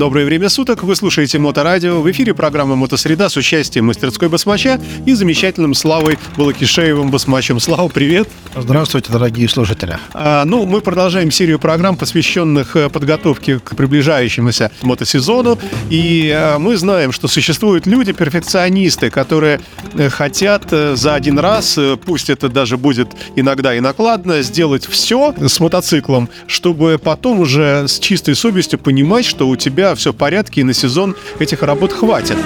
[0.00, 2.00] Доброе время суток, вы слушаете Моторадио.
[2.00, 7.60] В эфире программа «Мотосреда» с участием мастерской басмача и замечательным Славой Балакишеевым басмачем.
[7.60, 8.26] Слава, привет!
[8.56, 9.98] Здравствуйте, дорогие слушатели.
[10.14, 15.58] А, ну, мы продолжаем серию программ, посвященных э, подготовке к приближающемуся мотосезону.
[15.90, 19.60] И а, мы знаем, что существуют люди-перфекционисты, которые
[19.92, 25.60] э, хотят за один раз, пусть это даже будет иногда и накладно, сделать все с
[25.60, 30.64] мотоциклом, чтобы потом уже с чистой совестью понимать, что у тебя все в порядке и
[30.64, 32.36] на сезон этих работ хватит.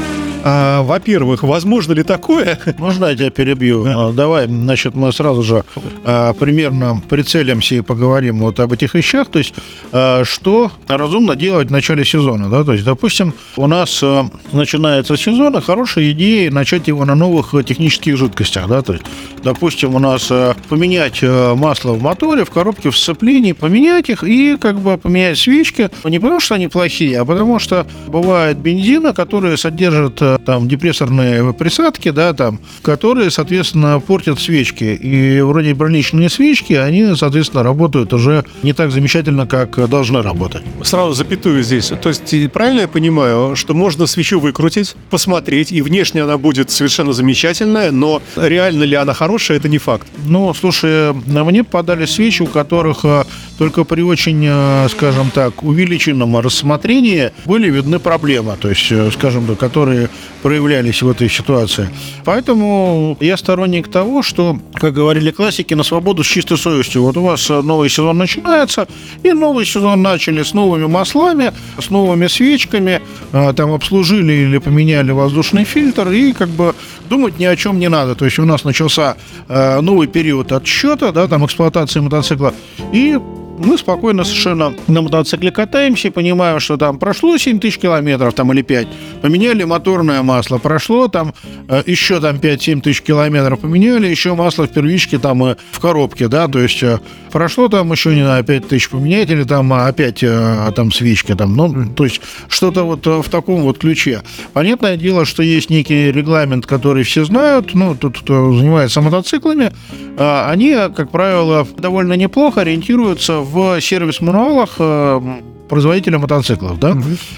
[0.46, 2.58] А, во-первых, возможно ли такое?
[2.78, 3.86] Можно я тебя перебью?
[3.86, 5.64] А, Давай, значит, мы сразу же
[6.04, 9.28] а, примерно прицелимся и поговорим вот об этих вещах.
[9.28, 9.54] То есть,
[9.90, 12.62] а, что разумно делать в начале сезона, да?
[12.62, 17.54] То есть, допустим, у нас а, начинается сезон, и хорошая идея начать его на новых
[17.64, 18.82] технических жидкостях, да?
[18.82, 19.04] То есть,
[19.42, 24.22] допустим, у нас а, поменять э, масло в моторе, в коробке, в сцеплении, поменять их
[24.22, 25.88] и как бы поменять свечки.
[26.04, 32.10] Не потому, что они плохие, а потому что бывает бензина, которые содержат там депрессорные присадки,
[32.10, 34.84] да, там, которые, соответственно, портят свечки.
[34.84, 40.62] И вроде больничные свечки, они, соответственно, работают уже не так замечательно, как должны работать.
[40.82, 41.92] Сразу запятую здесь.
[42.00, 47.12] То есть, правильно я понимаю, что можно свечу выкрутить, посмотреть, и внешне она будет совершенно
[47.12, 50.06] замечательная, но реально ли она хорошая, это не факт.
[50.26, 53.24] Ну, слушай, мне подали свечи, у которых э,
[53.58, 59.46] только при очень, э, скажем так, увеличенном рассмотрении были видны проблемы, то есть, э, скажем
[59.46, 60.08] так, которые
[60.42, 61.88] проявлялись в этой ситуации.
[62.24, 67.02] Поэтому я сторонник того, что, как говорили классики, на свободу с чистой совестью.
[67.02, 68.86] Вот у вас э, новый сезон начинается,
[69.22, 73.00] и новый сезон начали с новыми маслами, с новыми свечками,
[73.32, 76.74] э, там обслужили или поменяли воздушный фильтр, и как бы
[77.08, 78.14] думать ни о чем не надо.
[78.14, 79.16] То есть у нас начался
[79.48, 82.54] э, новый период отсчета, да, там эксплуатации мотоцикла,
[82.92, 83.18] и
[83.58, 88.62] мы спокойно совершенно на мотоцикле катаемся, понимаем, что там прошло 7 тысяч километров там, или
[88.62, 88.88] 5,
[89.22, 91.34] поменяли моторное масло, прошло там
[91.68, 96.28] э, еще там 5-7 тысяч километров, поменяли еще масло в первичке там э, в коробке,
[96.28, 96.98] да, то есть э,
[97.32, 101.34] прошло там еще, не знаю, 5 тысяч поменять или там э, опять э, там свечки
[101.34, 104.22] там, ну, то есть что-то вот в таком вот ключе.
[104.52, 109.72] Понятное дело, что есть некий регламент, который все знают, ну, тот, кто занимается мотоциклами,
[110.16, 115.20] э, они, как правило, довольно неплохо ориентируются в сервис-мануалах э,
[115.68, 116.96] производителя мотоциклов, да?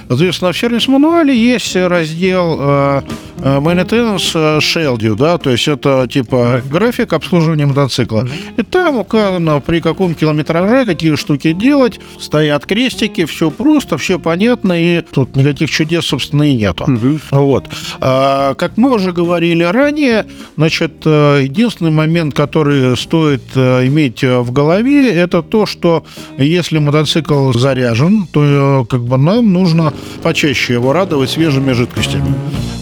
[0.09, 3.03] Соответственно, в сервис-мануале есть раздел э,
[3.39, 8.29] э, Maintenance э, Schedule, да, то есть это типа график обслуживания мотоцикла.
[8.57, 14.73] И там указано, при каком километраже какие штуки делать, стоят крестики, все просто, все понятно,
[14.73, 16.87] и тут никаких чудес, собственно, и нету.
[17.31, 17.67] Вот.
[18.01, 20.27] А, как мы уже говорили ранее,
[20.57, 26.05] значит, единственный момент, который стоит иметь в голове, это то, что
[26.39, 32.34] если мотоцикл заряжен, то э, как бы нам нужно почаще его радовать свежими жидкостями.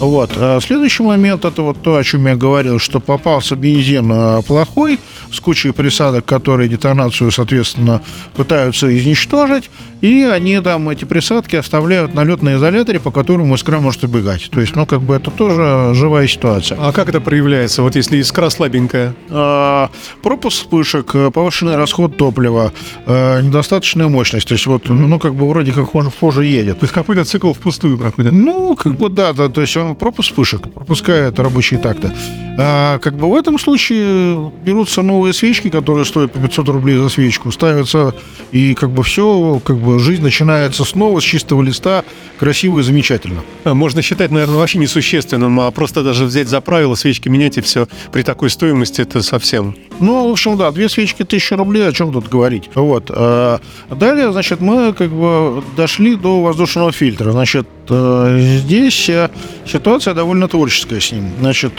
[0.04, 0.32] Вот.
[0.36, 4.98] А следующий момент это вот то, о чем я говорил, что попался бензин э, плохой,
[5.32, 8.02] с кучей присадок, которые детонацию, соответственно,
[8.36, 9.70] пытаются изничтожить,
[10.00, 14.50] и они там, эти присадки, оставляют налет на изоляторе, по которому искра может убегать.
[14.50, 16.78] То есть, ну, как бы это тоже живая ситуация.
[16.78, 19.14] А как это проявляется, вот если искра слабенькая?
[19.30, 19.90] А,
[20.22, 22.72] пропуск вспышек, э, повышенный расход топлива,
[23.06, 24.46] э, недостаточная мощность.
[24.46, 26.80] То есть вот, ну, как бы вроде как он позже едет.
[26.80, 28.32] То есть какой-то цикл впустую проходит?
[28.32, 32.12] Ну, как бы да, да, то есть он пропуск вспышек, пропускает рабочие такты.
[32.56, 37.08] А, как бы в этом случае берутся новые свечки, которые стоят по 500 рублей за
[37.08, 38.14] свечку, ставятся,
[38.52, 42.04] и как бы все, как бы жизнь начинается снова с чистого листа,
[42.38, 43.42] красиво и замечательно.
[43.64, 47.60] А, Можно считать, наверное, вообще несущественным, а просто даже взять за правило свечки менять и
[47.60, 47.88] все.
[48.12, 49.74] При такой стоимости это совсем.
[50.00, 52.70] Ну, в общем, да, две свечки тысяча рублей, о чем тут говорить.
[52.74, 53.10] Вот.
[53.10, 53.60] а
[53.90, 57.32] Далее, значит, мы как бы дошли до воздушного фильтра.
[57.32, 59.30] Значит, э, здесь э,
[59.66, 61.30] ситуация довольно творческая с ним.
[61.40, 61.72] Значит,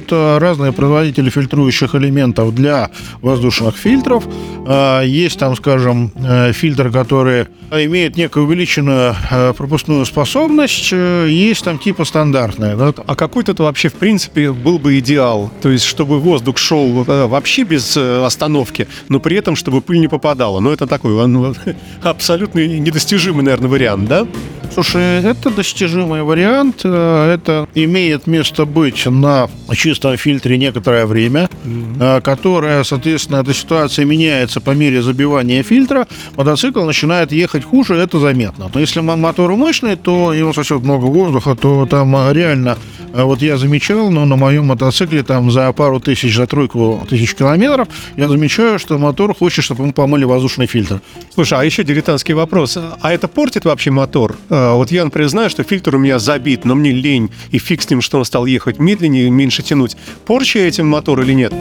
[0.00, 2.90] существуют э, разные производители фильтрующих элементов для
[3.22, 4.26] воздушных фильтров.
[4.66, 10.92] Э, Есть там, скажем, э, фильтр, который имеет некую увеличенную э, пропускную способность.
[10.92, 12.76] Есть там типа стандартная.
[12.76, 12.92] Да?
[13.06, 15.50] А какой-то это вообще, в принципе, был бы идеал.
[15.62, 20.60] То есть, чтобы воздух шел вообще без остановки, но при этом, чтобы пыль не попадала.
[20.60, 21.10] Ну, это такой
[22.02, 24.26] абсолютно недостижимый, наверное, вариант, да?
[24.72, 26.82] Слушай, это достижимый вариант.
[26.84, 31.50] Э, Это имеет место быть на чистом фильтре некоторое время,
[32.00, 36.06] э, которое, соответственно, эта ситуация меняется по мере забивания фильтра.
[36.36, 38.70] Мотоцикл начинает ехать хуже, это заметно.
[38.72, 42.78] Но если мо- мотор мощный, то его сосет много воздуха, то там э, реально,
[43.12, 47.88] вот я замечал, но на моем мотоцикле там за пару тысяч, за тройку тысяч километров,
[48.16, 51.00] я замечаю, что мотор хочет, чтобы ему помыли воздушный фильтр.
[51.34, 52.78] Слушай, а еще дилетантский вопрос.
[53.00, 54.36] А это портит вообще мотор?
[54.60, 57.82] А, Вот я, например, знаю, что фильтр у меня забит, но мне лень, и фиг
[57.82, 59.96] с ним, что он стал ехать медленнее, меньше тянуть.
[60.26, 61.52] Порча этим мотор или нет?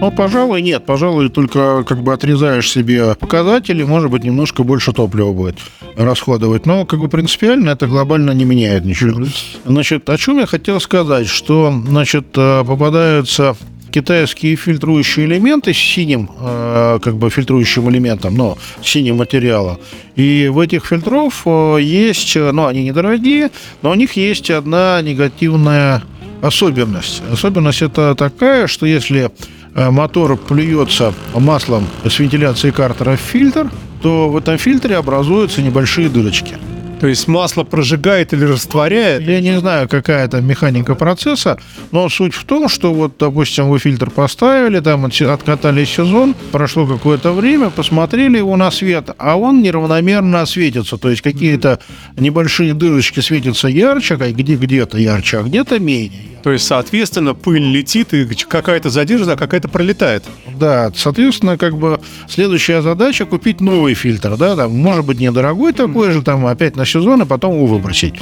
[0.00, 0.84] Ну, пожалуй, нет.
[0.86, 5.58] Пожалуй, только как бы отрезаешь себе показатели, может быть, немножко больше топлива будет
[5.96, 6.66] расходовать.
[6.66, 9.24] Но как бы принципиально это глобально не меняет ничего.
[9.64, 13.56] Значит, о чем я хотел сказать, что, значит, э, попадаются
[13.94, 19.78] китайские фильтрующие элементы с синим, э, как бы фильтрующим элементом, но синим материала.
[20.16, 23.50] И в этих фильтров э, есть, э, ну, они недорогие,
[23.82, 26.02] но у них есть одна негативная
[26.42, 27.22] особенность.
[27.32, 29.30] Особенность это такая, что если
[29.74, 33.70] э, мотор плюется маслом с вентиляцией картера в фильтр,
[34.02, 36.56] то в этом фильтре образуются небольшие дырочки.
[37.04, 39.28] То есть масло прожигает или растворяет?
[39.28, 41.58] Я не знаю, какая это механика процесса,
[41.90, 47.32] но суть в том, что вот, допустим, вы фильтр поставили, там откатали сезон, прошло какое-то
[47.32, 51.78] время, посмотрели его на свет, а он неравномерно светится, то есть какие-то
[52.16, 56.34] небольшие дырочки светятся ярче, а где где-то ярче, а где-то менее.
[56.44, 60.24] То есть, соответственно, пыль летит, и какая-то задержана, а какая-то пролетает.
[60.60, 61.98] Да, соответственно, как бы
[62.28, 66.84] следующая задача купить новый фильтр, да, там, может быть, недорогой такой же, там, опять на
[66.94, 68.14] сезон, и потом его выбросить.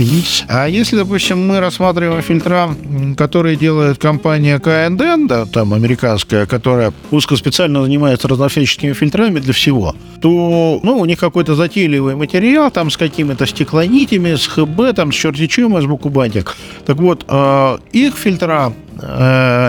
[0.48, 2.74] А если, допустим, мы рассматриваем фильтра,
[3.16, 10.80] которые делает компания K&N, да, там, американская, которая узкоспециально занимается разнофенческими фильтрами для всего, то,
[10.82, 15.46] ну, у них какой-то затейливый материал, там, с какими-то стеклонитями, с ХБ, там, с черти
[15.46, 16.56] чем, с букубантик.
[16.86, 18.72] Так вот, э, их фильтра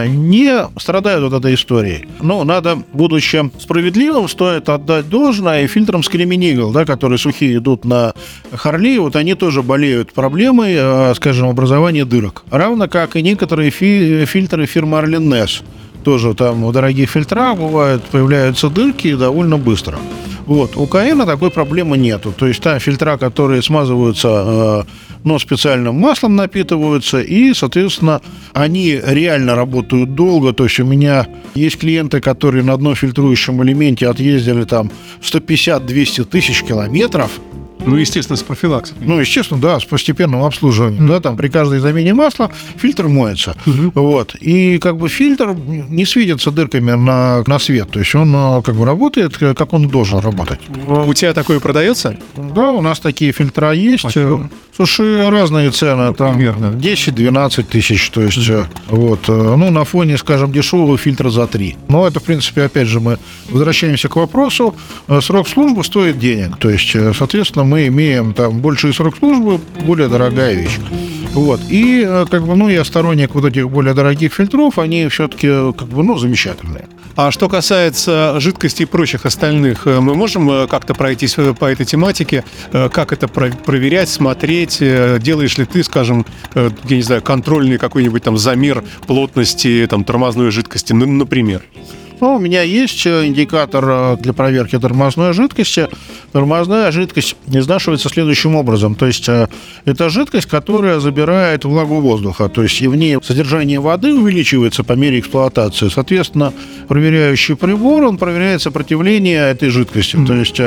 [0.07, 2.07] не страдают от этой истории.
[2.21, 8.13] Ну, надо, будучи справедливым, стоит отдать должное и фильтрам Скреминигл, да, которые сухие идут на
[8.53, 12.43] Харли, вот они тоже болеют проблемой, э, скажем, образования дырок.
[12.51, 15.63] Равно как и некоторые фи- фильтры фирмы Arlen Ness.
[16.03, 19.97] Тоже там в дорогих фильтрах бывают, появляются дырки довольно быстро.
[20.45, 20.75] Вот.
[20.75, 22.33] У КН такой проблемы нету.
[22.37, 24.83] То есть там фильтра, которые смазываются, э,
[25.23, 28.21] но специальным маслом напитываются, и, соответственно,
[28.53, 30.51] они реально работают долго.
[30.51, 34.91] То есть у меня есть клиенты, которые на одном фильтрующем элементе отъездили там
[35.21, 37.31] 150-200 тысяч километров,
[37.85, 38.95] Ну, естественно, с профилаксой.
[39.01, 44.35] ну, естественно, да, с постепенным обслуживанием, да, там при каждой замене масла фильтр моется, вот,
[44.35, 48.75] и как бы фильтр не светится дырками на, на свет, то есть он э, как
[48.75, 50.59] бы работает, э, как он должен работать.
[50.87, 52.17] У тебя такое продается?
[52.35, 53.99] Да, у нас такие фильтра есть.
[53.99, 54.49] Спасибо.
[54.75, 56.75] Слушай, разные цены, там Примерно.
[56.75, 61.77] 10-12 тысяч, то есть, э, вот, э, ну, на фоне, скажем, дешевого фильтра за 3.
[61.89, 64.75] Но это, в принципе, опять же, мы возвращаемся к вопросу,
[65.07, 70.07] э, срок службы стоит денег, то есть, соответственно, мы имеем там больший срок службы, более
[70.07, 70.79] дорогая вещь.
[71.33, 75.47] Вот, и, э, как бы, ну, я сторонник вот этих более дорогих фильтров, они все-таки,
[75.73, 76.85] как бы, ну, замечательные.
[77.15, 81.65] А что касается жидкостей и прочих остальных, э, мы можем э, как-то пройтись э, по
[81.65, 82.43] этой тематике?
[82.71, 84.77] Э, Как это про- проверять, смотреть?
[84.81, 90.03] Э, Делаешь ли ты, скажем, э, я не знаю, контрольный какой-нибудь там замер плотности там
[90.03, 91.63] тормозной жидкости, например?
[92.23, 95.89] Ну, у меня есть э, индикатор э, для проверки тормозной жидкости.
[96.31, 98.95] Тормозная жидкость изнашивается следующим образом.
[98.95, 99.49] То есть э,
[99.83, 102.47] это жидкость, которая забирает влагу воздуха.
[102.47, 105.89] То есть в ней содержание воды увеличивается по мере эксплуатации.
[105.89, 106.53] Соответственно,
[106.87, 110.15] проверяющий прибор, он проверяет сопротивление этой жидкости.
[110.25, 110.61] То есть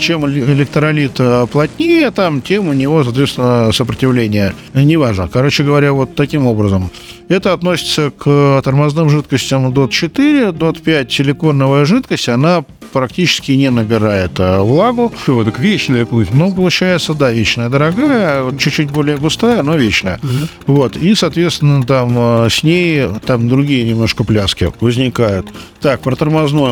[0.00, 4.54] чем эле- электролит плотнее, там, тем у него, соответственно, сопротивление.
[4.72, 5.28] Неважно.
[5.30, 6.90] Короче говоря, вот таким образом.
[7.28, 15.12] Это относится к тормозным жидкостям DOT-4, DOT-5 силиконовая жидкость, она практически не набирает э, влагу.
[15.22, 16.28] Что, так вечная путь.
[16.32, 20.20] Ну, получается, да, вечная дорогая, вот чуть-чуть более густая, но вечная.
[20.66, 25.48] Вот, и, соответственно, там э, с ней там другие немножко пляски возникают.
[25.80, 26.62] Так, про тормозное.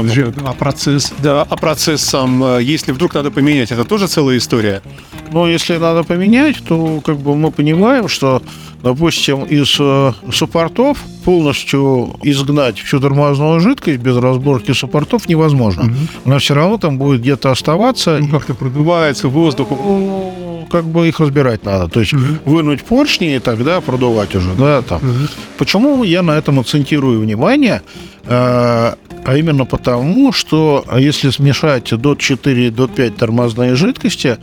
[0.45, 1.13] А процесс?
[1.19, 4.83] Да, а процесс сам, э, если вдруг надо поменять, это тоже целая история?
[5.33, 8.43] Но если надо поменять, то как бы мы понимаем, что,
[8.83, 15.95] допустим, из э, суппортов полностью изгнать всю тормозную жидкость без разборки суппортов невозможно.
[16.25, 18.19] Она все равно там будет где-то оставаться.
[18.21, 19.69] Ну, как-то продувается воздух.
[19.71, 21.89] Ну, как бы их разбирать надо.
[21.89, 22.13] То есть
[22.45, 25.01] вынуть поршни и тогда продувать уже, да, там.
[25.59, 27.83] Почему я на этом акцентирую внимание?
[28.25, 34.39] Э, А именно потому, что если смешать DOT 4 и DOT 5 тормозные жидкости,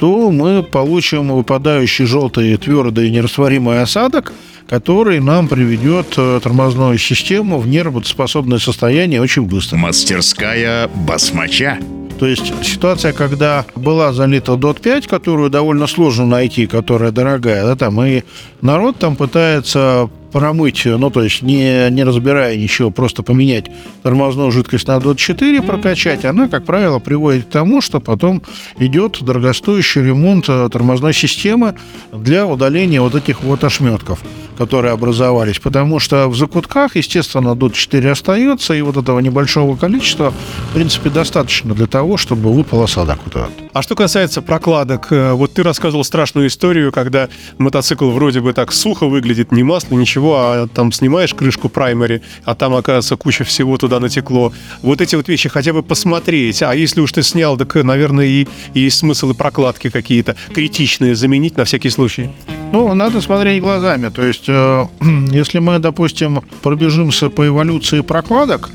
[0.00, 4.32] то мы получим выпадающий желтый твердый нерастворимый осадок,
[4.66, 9.76] который нам приведет э, тормозную систему в неработоспособное состояние очень быстро.
[9.76, 11.78] Мастерская басмача.
[12.18, 17.76] То есть ситуация, когда была залита DOT 5, которую довольно сложно найти, которая дорогая, да,
[17.76, 18.22] там, и
[18.62, 23.66] народ там пытается промыть, ну, то есть не, не разбирая ничего, просто поменять
[24.02, 28.42] тормозную жидкость на DOT 4, прокачать, она, как правило, приводит к тому, что потом
[28.78, 31.74] идет дорогостоящий ремонт э, тормозной системы
[32.12, 34.20] для удаления вот этих вот ошметков
[34.60, 40.34] которые образовались, потому что в закутках, естественно, DOT 4 остается, и вот этого небольшого количества,
[40.68, 43.52] в принципе, достаточно для того, чтобы выпал осадок вот этот.
[43.72, 48.72] А что касается прокладок, э, вот ты рассказывал страшную историю, когда мотоцикл вроде бы так
[48.72, 53.76] сухо выглядит, не масло, ничего, а там снимаешь крышку праймери, а там, оказывается, куча всего
[53.76, 54.52] туда натекло.
[54.82, 58.46] Вот эти вот вещи хотя бы посмотреть, а если уж ты снял, так, наверное, и,
[58.74, 62.30] и есть смысл и прокладки какие-то критичные заменить на всякий случай.
[62.72, 64.10] Ну, надо смотреть глазами.
[64.10, 64.86] То есть, э,
[65.32, 68.70] если мы, допустим, пробежимся по эволюции прокладок,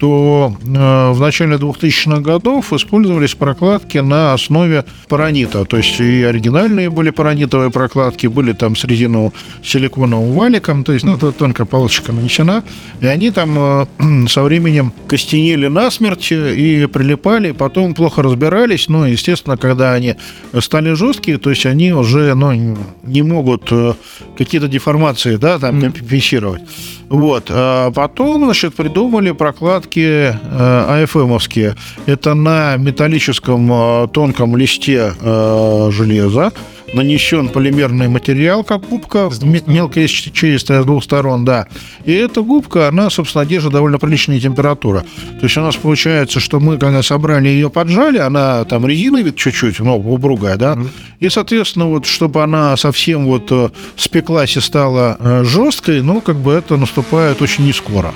[0.00, 5.66] то э, в начале 2000-х годов использовались прокладки на основе паранита.
[5.66, 11.04] То есть и оригинальные были паранитовые прокладки, были там с резиновым силиконовым валиком, то есть
[11.04, 12.64] ну, это тонкая палочка нанесена,
[13.02, 13.86] и они там э,
[14.28, 20.16] со временем костенели насмерть и прилипали, потом плохо разбирались, но, естественно, когда они
[20.60, 23.92] стали жесткие, то есть они уже ну, не могут э,
[24.38, 26.62] какие-то деформации да, там компенсировать.
[27.10, 27.46] Вот.
[27.50, 31.74] А потом, значит, придумали прокладки э, АФМовские.
[32.06, 36.52] Это на металлическом э, тонком листе э, железа
[36.92, 39.30] нанесен полимерный материал, как губка,
[39.66, 41.66] мелкая чистая с двух сторон, да.
[42.04, 45.04] И эта губка, она, собственно, держит довольно приличная температура.
[45.40, 49.80] То есть у нас получается, что мы, когда собрали ее, поджали, она там резиновит чуть-чуть,
[49.80, 50.78] ну, упругая, да,
[51.20, 56.36] и, соответственно, вот, чтобы она совсем вот э, спеклась и стала э, жесткой, ну, как
[56.36, 58.14] бы это наступает очень не скоро.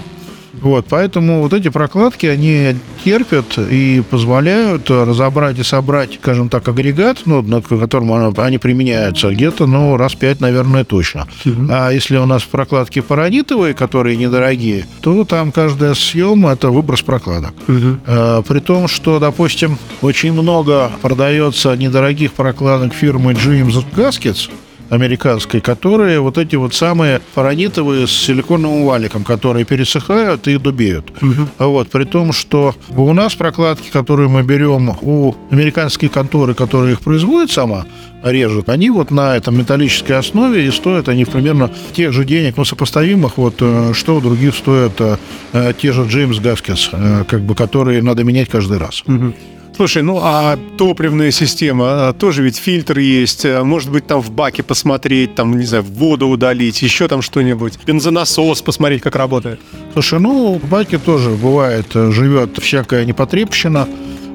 [0.64, 7.18] Вот, поэтому вот эти прокладки, они терпят и позволяют разобрать и собрать, скажем так, агрегат,
[7.26, 11.28] ну, на котором они применяются, где-то, ну, раз пять, наверное, точно.
[11.44, 11.66] Угу.
[11.71, 17.52] А если у нас прокладки паранитовые, которые недорогие, то там каждая съем– это выброс прокладок.
[17.68, 17.99] Угу.
[18.06, 24.49] А, при том, что, допустим, очень много продается недорогих прокладок фирмы James Gaskets,
[24.91, 31.11] американской, которые вот эти вот самые паранитовые с силиконовым валиком, которые пересыхают и дубеют.
[31.23, 31.67] Угу.
[31.67, 37.00] Вот, при том, что у нас прокладки, которые мы берем у американской конторы, которая их
[37.00, 37.87] производит сама,
[38.23, 42.64] режут, они вот на этом металлической основе и стоят они примерно тех же денег, ну,
[42.64, 45.17] сопоставимых, вот, э, что у других стоят э,
[45.53, 46.91] э, те же Джеймс Гаскис,
[47.29, 49.03] как бы, которые надо менять каждый раз.
[49.07, 49.35] Угу.
[49.76, 54.31] Слушай, ну а топливная система, а, тоже ведь фильтр есть, а, может быть там в
[54.31, 59.59] баке посмотреть, там, не знаю, воду удалить, еще там что-нибудь, бензонасос посмотреть, как работает.
[59.93, 63.88] Слушай, ну в баке тоже бывает, э, живет всякая непотребщина,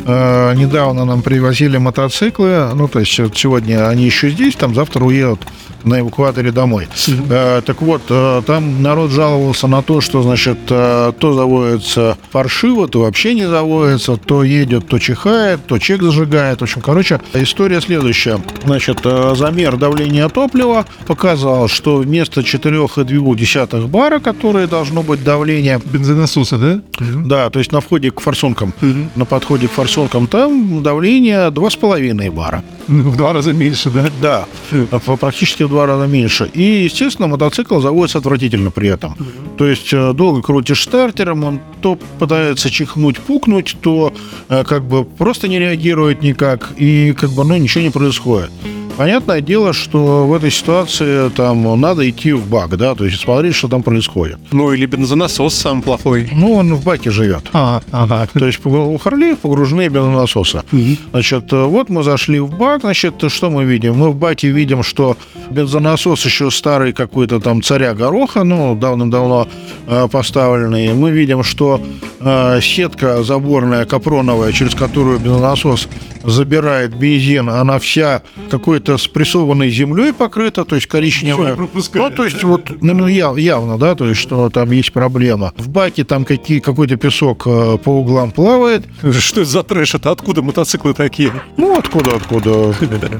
[0.05, 5.41] Э, недавно нам привозили мотоциклы, ну, то есть сегодня они еще здесь, там завтра уедут
[5.83, 6.87] на эвакуаторе домой.
[7.29, 12.87] Э, так вот, э, там народ жаловался на то, что, значит, э, то заводится паршиво,
[12.87, 16.59] то вообще не заводится, то едет, то чихает, то чек зажигает.
[16.59, 18.39] В общем, короче, история следующая.
[18.63, 25.79] Значит, э, замер давления топлива показал, что вместо 4,2 бара, которое должно быть давление...
[25.83, 26.81] Бензонасоса, да?
[26.99, 28.73] Да, то есть на входе к форсункам,
[29.15, 32.63] на подходе к форсункам высоком, там давление 2,5 бара.
[32.87, 34.09] В два раза меньше, да?
[34.21, 36.49] Да, практически в два раза меньше.
[36.53, 39.15] И, естественно, мотоцикл заводится отвратительно при этом.
[39.57, 44.13] То есть э, долго крутишь стартером, он то пытается чихнуть, пукнуть, то
[44.49, 48.51] э, как бы просто не реагирует никак, и как бы, ну, ничего не происходит.
[48.99, 53.55] Понятное дело, что в этой ситуации там надо идти в бак, да, то есть смотреть,
[53.55, 54.39] что там происходит.
[54.51, 56.27] Ну, или бензонасос сам плохой.
[56.33, 57.43] Ну, он в баке живет.
[57.53, 58.27] А, ага.
[58.33, 60.63] То есть у Харлеев погружены бензонасосы.
[60.73, 60.97] Угу.
[61.11, 63.95] Значит, вот мы зашли в бак, значит, что мы видим?
[63.95, 65.15] Мы в баке видим, что
[65.49, 69.47] бензонасос еще старый какой-то там царя гороха, ну, давно-давно
[69.87, 70.93] э, поставленный.
[70.93, 71.81] Мы видим, что
[72.19, 75.87] э, сетка заборная капроновая, через которую бензонасос
[76.23, 81.55] забирает бензин, она вся какой-то спрессованной землей покрыта, то есть коричневая.
[81.55, 85.53] Ну, то есть вот ну, ну яв, явно, да, то есть что там есть проблема.
[85.57, 88.85] В баке там какие, какой-то песок э, по углам плавает.
[89.19, 89.95] Что это за трэш?
[89.95, 91.31] Это откуда мотоциклы такие?
[91.57, 92.73] Ну, откуда, откуда?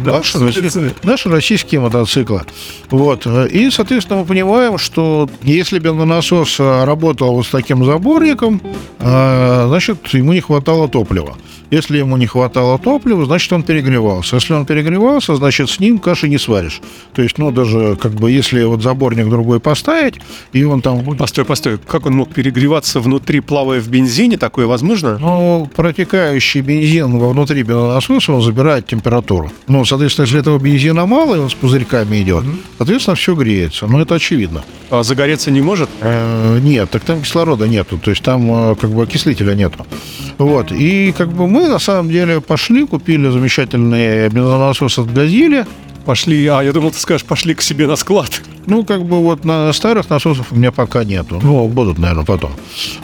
[1.04, 2.42] Наши, российские мотоциклы.
[2.90, 3.26] Вот.
[3.28, 8.62] И, соответственно, мы понимаем, что если бензонасос работал вот с таким заборником,
[9.00, 11.38] э, значит, ему не хватало топлива.
[11.72, 14.38] Если ему не хватало топлива, топливо, значит, он перегревался.
[14.38, 16.82] Если он перегревался, значит, с ним каши не сваришь.
[17.14, 20.16] То есть, ну, даже, как бы, если вот заборник другой поставить,
[20.54, 21.20] и он там будет...
[21.20, 21.78] Постой, постой.
[21.78, 24.38] Как он мог перегреваться внутри, плавая в бензине?
[24.38, 25.20] Такое возможно?
[25.20, 29.52] Ну, протекающий бензин вовнутри бензонасоса, он забирает температуру.
[29.68, 32.44] Ну, соответственно, если этого бензина мало, и он с пузырьками идет,
[32.78, 33.86] соответственно, все греется.
[33.86, 34.64] Ну, это очевидно.
[34.90, 35.90] А загореться не может?
[36.02, 39.86] Э, нет, так там кислорода нету, то есть там э, как бы окислителя нету.
[40.40, 45.66] Вот, и как бы мы на самом деле пошли, купили замечательный бензонасос от Газели,
[46.10, 48.42] Пошли, а я думал, ты скажешь, пошли к себе на склад.
[48.66, 51.40] Ну, как бы вот на старых насосов у меня пока нету.
[51.44, 52.50] Ну, будут, наверное, потом.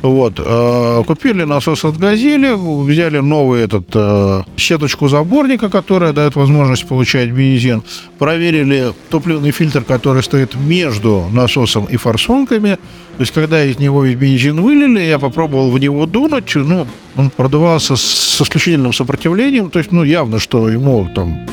[0.01, 0.39] Вот.
[0.39, 7.29] э, Купили насос от Газели, взяли новый этот э, сеточку заборника, которая дает возможность получать
[7.29, 7.83] бензин.
[8.17, 12.79] Проверили топливный фильтр, который стоит между насосом и форсунками.
[13.17, 16.55] То есть, когда из него весь бензин вылили, я попробовал в него дунуть.
[16.55, 19.69] Ну, он продувался с исключительным сопротивлением.
[19.69, 21.45] То есть, ну, явно, что ему там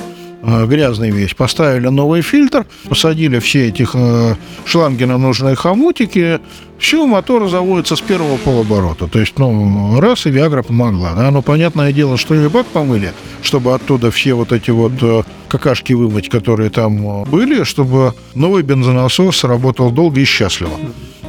[0.42, 1.34] э, грязный весь.
[1.34, 4.34] Поставили новый фильтр, посадили все эти э,
[4.64, 6.40] шланги на нужные хомутики.
[6.78, 9.06] Все, мотор заводится с первого полоборота.
[9.06, 11.14] То есть, ну, раз и Виагра помогла.
[11.14, 11.30] Да?
[11.30, 15.92] Ну, понятное дело, что и бак помыли, чтобы оттуда все вот эти вот э, какашки
[15.92, 20.72] вымыть, которые там э, были, чтобы новый бензонасос работал долго и счастливо.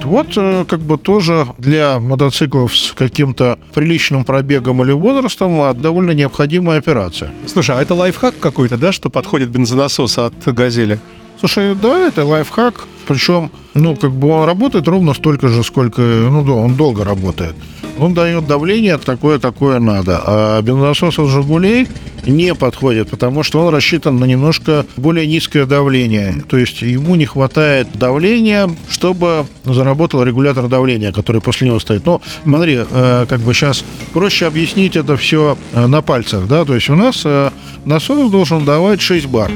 [0.03, 6.11] Вот э, как бы тоже для мотоциклов с каким-то приличным пробегом или возрастом а, довольно
[6.11, 7.31] необходимая операция.
[7.47, 10.99] Слушай, а это лайфхак какой-то, да, что подходит бензонасос от «Газели»?
[11.43, 12.87] Слушай, да, это лайфхак.
[13.05, 16.01] Причем, ну, как бы он работает ровно столько же, сколько...
[16.01, 17.53] Ну, да, он долго работает.
[17.99, 20.21] Он дает давление такое-такое надо.
[20.25, 21.89] А бензонасос от «Жигулей»
[22.25, 26.45] не подходит, потому что он рассчитан на немножко более низкое давление.
[26.47, 32.05] То есть ему не хватает давления, чтобы заработал регулятор давления, который после него стоит.
[32.05, 33.83] Но смотри, э, как бы сейчас
[34.13, 37.51] проще объяснить это все на пальцах, да, то есть у нас э,
[37.83, 39.51] насос должен давать 6 бар.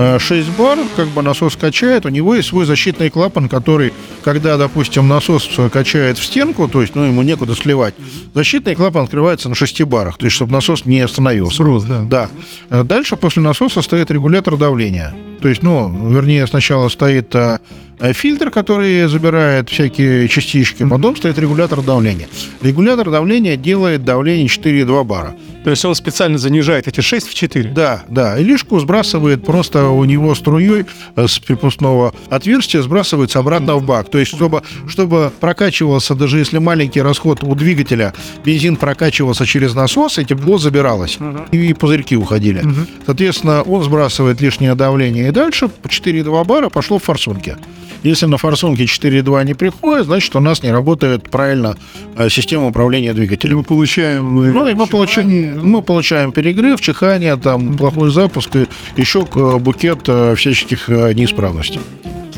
[0.00, 4.56] Э, 6 бар, как бы насос качает, у него есть свой защитный клапан, который, когда,
[4.56, 7.94] допустим, насос качает в стенку, то есть, ну, ему некуда сливать,
[8.32, 11.56] защитный клапан открывается на 6 барах, то есть, чтобы насос не остановился.
[11.56, 12.02] Срос, да.
[12.02, 12.30] Да.
[12.70, 15.14] Э, Дальше после насоса стоит регулятор давления.
[15.40, 17.58] То есть, ну, вернее, сначала стоит э,
[18.00, 22.28] э, фильтр, который забирает всякие частички, потом стоит регулятор давления.
[22.62, 25.34] Регулятор давления делает давление 4,2 бара.
[25.68, 27.70] То есть он специально занижает эти 6 в 4?
[27.70, 28.38] Да, да.
[28.38, 34.10] И лишку сбрасывает просто у него струей э, с припускного отверстия сбрасывается обратно в бак.
[34.10, 40.18] То есть, чтобы, чтобы прокачивался, даже если маленький расход у двигателя, бензин прокачивался через насос,
[40.18, 41.18] и тепло забиралось.
[41.50, 42.64] И пузырьки уходили.
[43.04, 45.27] Соответственно, он сбрасывает лишнее давление.
[45.28, 47.54] И дальше по 4,2 бара пошло в форсунки.
[48.02, 51.76] Если на форсунке 4,2 не приходит, значит, у нас не работает правильно
[52.16, 53.58] э, система управления двигателем.
[53.58, 54.52] Мы получаем...
[54.54, 59.98] Ну, и мы получаем, мы получаем перегрев, чихание, там, плохой запуск и еще э, букет
[60.06, 61.80] э, всяческих э, неисправностей.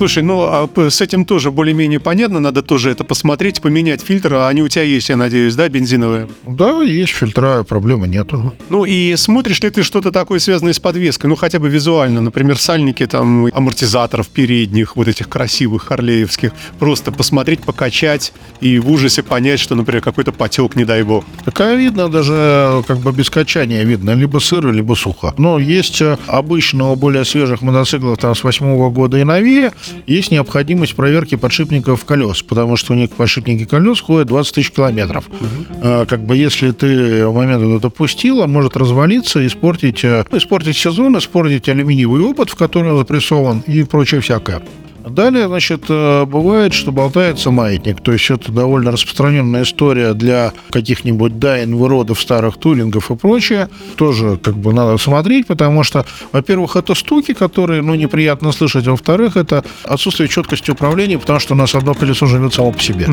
[0.00, 4.48] Слушай, ну а с этим тоже более-менее понятно, надо тоже это посмотреть, поменять фильтр, а
[4.48, 6.26] они у тебя есть, я надеюсь, да, бензиновые?
[6.46, 8.54] Да, есть фильтра, проблемы нету.
[8.70, 12.56] Ну и смотришь ли ты что-то такое, связанное с подвеской, ну хотя бы визуально, например,
[12.56, 18.32] сальники там амортизаторов передних, вот этих красивых харлеевских, просто посмотреть, покачать
[18.62, 21.26] и в ужасе понять, что, например, какой-то потек, не дай бог.
[21.44, 25.34] Такая видно даже как бы без качания видно, либо сыро, либо сухо.
[25.36, 29.72] Но есть э, обычно у более свежих мотоциклов там с восьмого года и новее,
[30.06, 35.24] есть необходимость проверки подшипников колес, потому что у них подшипники колес ходят 20 тысяч километров.
[35.82, 40.76] Э, Как бы если ты в момент это пустил, он может развалиться, испортить, э, испортить
[40.76, 44.60] сезон, испортить алюминиевый опыт, в который он запрессован и прочее всякое.
[45.14, 48.00] Далее, значит, э, бывает, что болтается маятник.
[48.02, 53.68] То есть это довольно распространенная история для каких-нибудь дайн, выродов, старых тулингов и прочее.
[53.96, 58.86] Тоже как бы надо смотреть, потому что, во-первых, это стуки, которые, ну, неприятно слышать.
[58.86, 62.80] а Во-вторых, это отсутствие четкости управления, потому что у нас одно колесо живет само по
[62.80, 63.06] себе.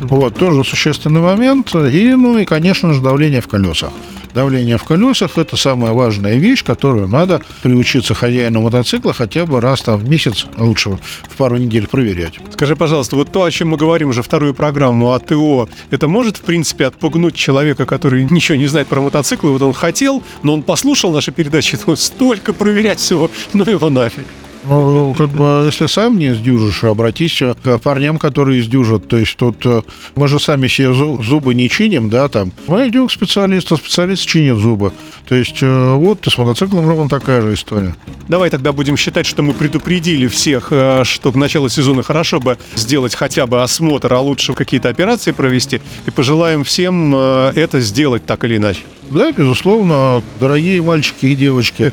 [0.00, 1.74] Вот, тоже существенный момент.
[1.74, 3.90] И, ну, и, конечно же, давление в колесах.
[4.34, 9.82] Давление в колесах– это самая важная вещь, которую надо приучиться хозяину мотоцикла хотя бы раз
[9.82, 10.98] там в месяц, лучше
[11.28, 12.38] в пару недель проверять.
[12.52, 16.36] Скажи, пожалуйста, вот то, о чем мы говорим уже вторую программу о ТО, это может,
[16.36, 20.62] в принципе, отпугнуть человека, который ничего не знает про мотоциклы, вот он хотел, но он
[20.62, 24.24] послушал наши передачи, ну, столько проверять всего, ну его нафиг.
[24.64, 29.08] Ну, как бы, если сам не сдюжишь, обратись к парням, которые сдюжат.
[29.08, 29.82] То есть тут э,
[30.14, 32.52] мы же сами себе зу- зубы не чиним, да, там.
[32.66, 34.92] Мы идем к специалисту, специалист чинит зубы.
[35.28, 37.94] То есть э, вот с мотоциклом ровно такая же история.
[38.28, 42.58] Давай тогда будем считать, что мы предупредили всех, э, что к началу сезона хорошо бы
[42.74, 45.80] сделать хотя бы осмотр, а лучше какие-то операции провести.
[46.06, 48.80] И пожелаем всем э, это сделать так или иначе.
[49.10, 51.90] Да, безусловно, дорогие мальчики и девочки,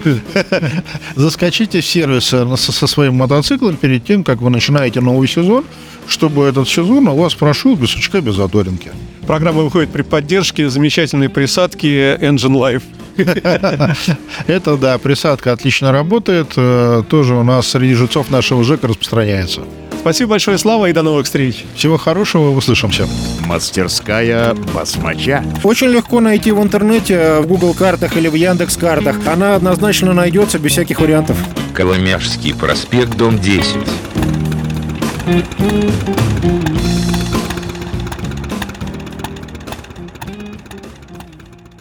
[1.15, 5.65] заскочите в сервис э, со, со своим мотоциклом перед тем, как вы начинаете новый сезон,
[6.07, 8.91] чтобы этот сезон у вас прошел без сучка, без задоринки.
[9.27, 11.87] Программа выходит при поддержке замечательной присадки
[12.19, 12.83] Engine Life.
[14.47, 19.61] Это, да, присадка отлично работает, э, тоже у нас среди жильцов нашего ЖЭКа распространяется.
[20.05, 21.65] Спасибо большое, Слава, и до новых встреч.
[21.75, 23.07] Всего хорошего, услышимся.
[23.47, 25.43] Мастерская басмача.
[25.63, 29.15] Очень легко найти в интернете, в Google картах или в Яндекс картах.
[29.25, 31.37] Она однозначно найдется без всяких вариантов.
[31.73, 33.77] Коломяжский проспект, дом 10.